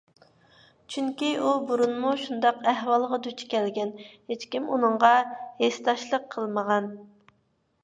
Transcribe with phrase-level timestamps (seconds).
[0.93, 3.93] چۈنكى ئۇ بۇرۇنمۇ شۇنداق ئەھۋالغا دۇچ كەلگەن،
[4.33, 5.15] ھېچكىم ئۇنىڭغا
[5.63, 6.93] ھېسداشلىق قىلمىغان.